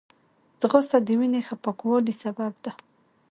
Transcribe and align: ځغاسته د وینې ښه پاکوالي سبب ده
ځغاسته 0.61 0.97
د 1.05 1.07
وینې 1.19 1.41
ښه 1.47 1.55
پاکوالي 1.63 2.13
سبب 2.23 2.53
ده 2.63 2.71